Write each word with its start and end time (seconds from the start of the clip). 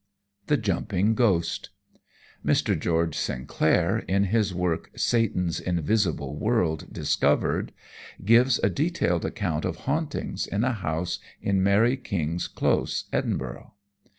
The 0.47 0.57
Jumping 0.57 1.13
Ghost 1.13 1.69
Mr. 2.43 2.73
George 2.79 3.15
Sinclair, 3.15 3.99
in 4.07 4.23
his 4.23 4.51
work 4.51 4.89
Satan's 4.95 5.59
Invisible 5.59 6.35
World 6.39 6.91
Discovered, 6.91 7.71
gives 8.25 8.59
a 8.63 8.71
detailed 8.71 9.25
account 9.25 9.63
of 9.63 9.75
hauntings 9.85 10.47
in 10.47 10.63
a 10.63 10.73
house 10.73 11.19
in 11.39 11.61
Mary 11.61 11.97
King's 11.97 12.47
Close, 12.47 13.03
Edinburgh. 13.13 13.73